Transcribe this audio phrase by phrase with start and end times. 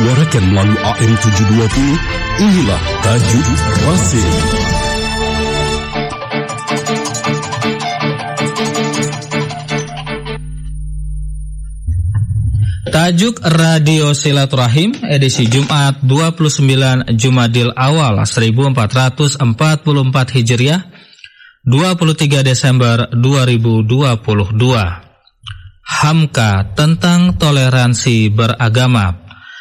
[0.00, 3.46] disuarakan melalui AM 720, inilah Tajuk
[3.84, 4.32] Rasim.
[12.88, 19.36] Tajuk Radio Silaturahim edisi Jumat 29 Jumadil Awal 1444
[20.32, 20.80] Hijriah
[21.68, 24.48] 23 Desember 2022
[25.84, 29.19] Hamka tentang toleransi beragama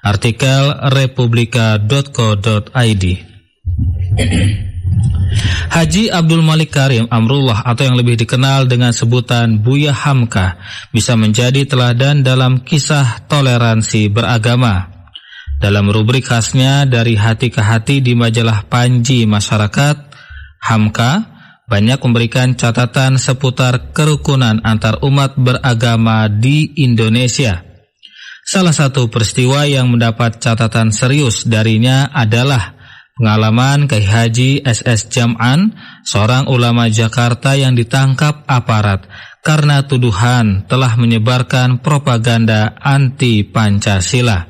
[0.00, 3.04] Artikel republika.co.id
[5.70, 10.58] Haji Abdul Malik Karim Amrullah atau yang lebih dikenal dengan sebutan Buya Hamka
[10.90, 14.90] bisa menjadi teladan dalam kisah toleransi beragama.
[15.62, 19.96] Dalam rubrik khasnya dari hati ke hati di majalah Panji Masyarakat,
[20.66, 21.38] Hamka
[21.70, 27.69] banyak memberikan catatan seputar kerukunan antar umat beragama di Indonesia.
[28.50, 32.74] Salah satu peristiwa yang mendapat catatan serius darinya adalah
[33.14, 35.70] Pengalaman Kiai Haji SS Jam'an,
[36.02, 39.06] seorang ulama Jakarta yang ditangkap aparat
[39.46, 44.49] karena tuduhan telah menyebarkan propaganda anti Pancasila.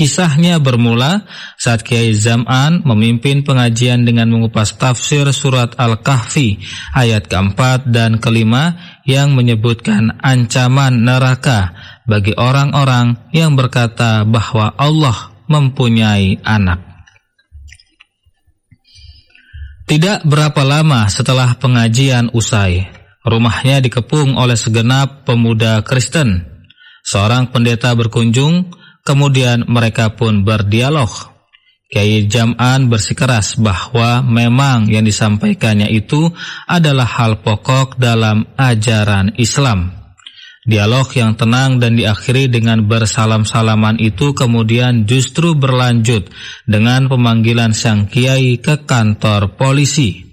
[0.00, 1.28] Kisahnya bermula
[1.60, 6.56] saat Kiai Zam'an memimpin pengajian dengan mengupas tafsir surat Al-Kahfi
[6.96, 11.76] ayat keempat dan kelima yang menyebutkan ancaman neraka
[12.08, 16.80] bagi orang-orang yang berkata bahwa Allah mempunyai anak.
[19.84, 22.88] Tidak berapa lama setelah pengajian usai,
[23.20, 26.48] rumahnya dikepung oleh segenap pemuda Kristen.
[27.04, 31.10] Seorang pendeta berkunjung, kemudian mereka pun berdialog.
[31.90, 36.30] Kiai Jam'an bersikeras bahwa memang yang disampaikannya itu
[36.70, 39.90] adalah hal pokok dalam ajaran Islam.
[40.62, 46.30] Dialog yang tenang dan diakhiri dengan bersalam-salaman itu kemudian justru berlanjut
[46.62, 50.30] dengan pemanggilan sang kiai ke kantor polisi.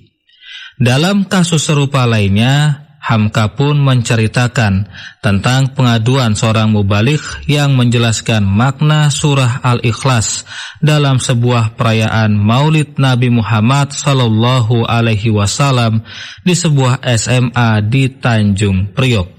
[0.78, 4.91] Dalam kasus serupa lainnya, Hamka pun menceritakan
[5.23, 10.44] tentang pengaduan seorang mubalik yang menjelaskan makna surah Al-Ikhlas
[10.84, 16.03] dalam sebuah perayaan Maulid Nabi Muhammad Sallallahu Alaihi Wasallam
[16.44, 19.31] di sebuah SMA di Tanjung Priok.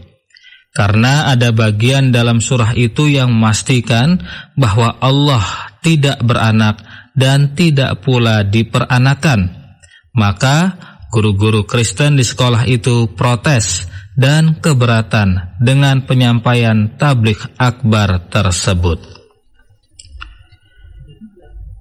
[0.73, 4.17] Karena ada bagian dalam surah itu yang memastikan
[4.57, 5.45] bahwa Allah
[5.84, 6.81] tidak beranak
[7.12, 9.53] dan tidak pula diperanakan.
[10.17, 13.89] Maka guru-guru Kristen di sekolah itu protes
[14.19, 18.99] dan keberatan dengan penyampaian tablik akbar tersebut.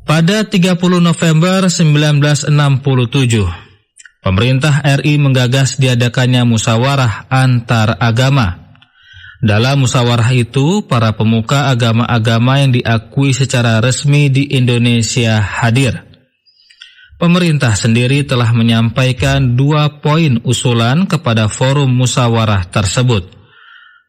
[0.07, 2.47] Pada 30 November 1967,
[4.23, 8.67] pemerintah RI menggagas diadakannya musyawarah antar agama
[9.37, 16.06] dalam musyawarah itu, para pemuka agama-agama yang diakui secara resmi di Indonesia hadir.
[17.17, 23.33] Pemerintah sendiri telah menyampaikan dua poin usulan kepada forum musyawarah tersebut.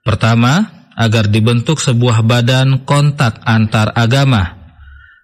[0.04, 4.60] Pertama, agar dibentuk sebuah badan kontak antar agama.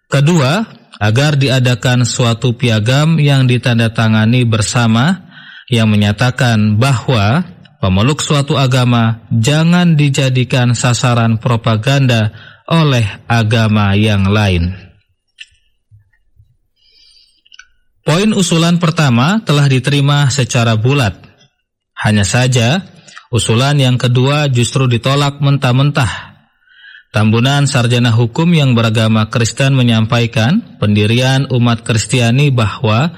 [0.08, 0.64] Kedua,
[0.96, 5.20] agar diadakan suatu piagam yang ditandatangani bersama
[5.68, 7.44] yang menyatakan bahwa
[7.84, 12.32] pemeluk suatu agama jangan dijadikan sasaran propaganda
[12.64, 14.93] oleh agama yang lain.
[18.04, 21.16] Poin usulan pertama telah diterima secara bulat.
[21.96, 22.84] Hanya saja,
[23.32, 26.36] usulan yang kedua justru ditolak mentah-mentah.
[27.10, 33.14] Tambunan sarjana hukum yang beragama Kristen menyampaikan pendirian umat Kristiani bahwa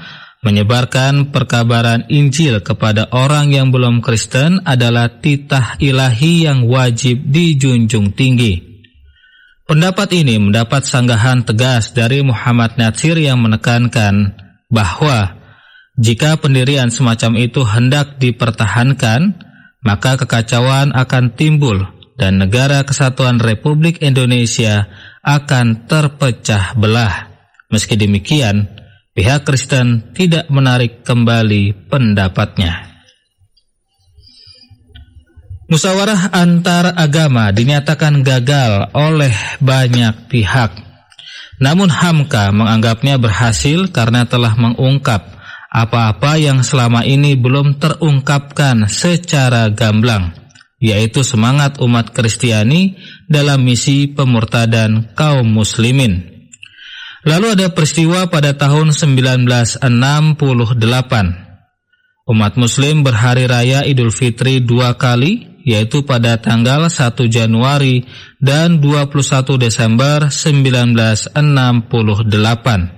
[0.47, 8.63] Menyebarkan perkabaran Injil kepada orang yang belum Kristen adalah titah ilahi yang wajib dijunjung tinggi.
[9.67, 14.39] Pendapat ini mendapat sanggahan tegas dari Muhammad Natsir yang menekankan
[14.77, 15.41] bahwa
[15.97, 19.41] jika pendirian semacam itu hendak dipertahankan,
[19.81, 21.89] maka kekacauan akan timbul
[22.21, 24.93] dan negara kesatuan Republik Indonesia
[25.25, 27.33] akan terpecah belah.
[27.73, 28.69] Meski demikian,
[29.17, 32.93] pihak Kristen tidak menarik kembali pendapatnya.
[35.67, 40.86] Musawarah antar agama dinyatakan gagal oleh banyak pihak.
[41.57, 45.37] Namun Hamka menganggapnya berhasil karena telah mengungkap
[45.73, 50.33] apa-apa yang selama ini belum terungkapkan secara gamblang,
[50.81, 52.97] yaitu semangat umat Kristiani
[53.29, 56.37] dalam misi pemurtadan kaum muslimin.
[57.27, 59.83] Lalu ada peristiwa pada tahun 1968.
[62.27, 68.07] Umat muslim berhari raya Idul Fitri dua kali, yaitu pada tanggal 1 Januari
[68.39, 72.95] dan 21 Desember 1968.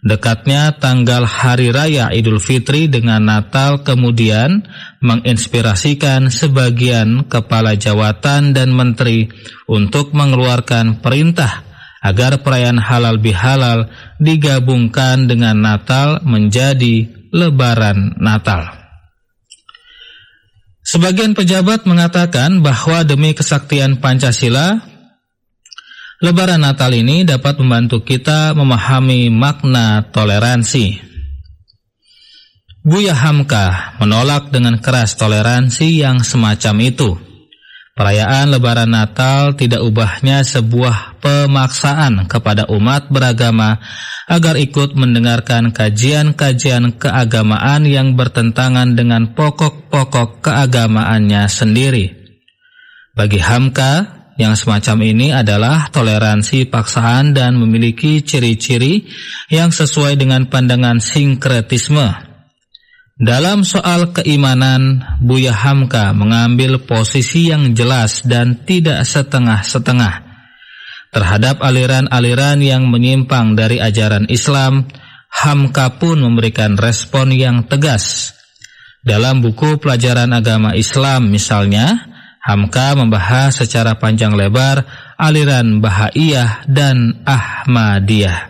[0.00, 4.64] Dekatnya tanggal Hari Raya Idul Fitri dengan Natal kemudian
[5.04, 9.28] menginspirasikan sebagian kepala jawatan dan menteri
[9.68, 11.68] untuk mengeluarkan perintah
[12.00, 18.79] agar perayaan halal bihalal digabungkan dengan Natal menjadi Lebaran Natal.
[20.90, 24.82] Sebagian pejabat mengatakan bahwa demi kesaktian Pancasila,
[26.18, 30.98] Lebaran Natal ini dapat membantu kita memahami makna toleransi.
[32.82, 37.29] Buya Hamka menolak dengan keras toleransi yang semacam itu.
[37.98, 43.82] Perayaan Lebaran Natal tidak ubahnya sebuah pemaksaan kepada umat beragama
[44.30, 52.14] agar ikut mendengarkan kajian-kajian keagamaan yang bertentangan dengan pokok-pokok keagamaannya sendiri.
[53.10, 59.04] Bagi Hamka, yang semacam ini adalah toleransi paksaan dan memiliki ciri-ciri
[59.52, 62.29] yang sesuai dengan pandangan sinkretisme.
[63.20, 70.24] Dalam soal keimanan, Buya Hamka mengambil posisi yang jelas dan tidak setengah-setengah.
[71.12, 74.88] Terhadap aliran-aliran yang menyimpang dari ajaran Islam,
[75.28, 78.32] Hamka pun memberikan respon yang tegas.
[79.04, 82.08] Dalam buku pelajaran agama Islam misalnya,
[82.40, 84.88] Hamka membahas secara panjang lebar
[85.20, 88.49] aliran Bahaiyah dan Ahmadiyah.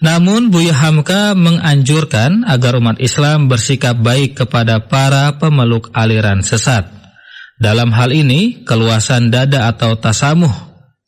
[0.00, 6.88] Namun Buya Hamka menganjurkan agar umat Islam bersikap baik kepada para pemeluk aliran sesat.
[7.60, 10.52] Dalam hal ini, keluasan dada atau tasamuh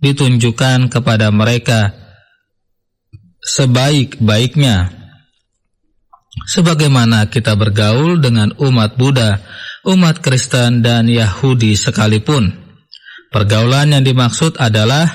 [0.04, 1.96] ditunjukkan kepada mereka
[3.40, 4.92] sebaik-baiknya.
[6.52, 9.40] Sebagaimana kita bergaul dengan umat Buddha
[9.82, 12.54] umat Kristen dan Yahudi sekalipun.
[13.32, 15.08] Pergaulan yang dimaksud adalah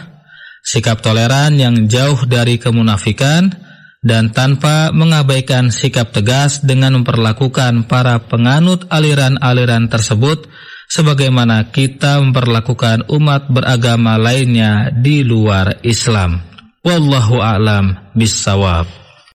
[0.65, 3.66] sikap toleran yang jauh dari kemunafikan
[4.07, 10.47] dan tanpa mengabaikan sikap tegas dengan memperlakukan para penganut aliran-aliran tersebut
[10.87, 16.39] sebagaimana kita memperlakukan umat beragama lainnya di luar Islam.
[16.87, 19.06] Wallahu a'lam bissawab.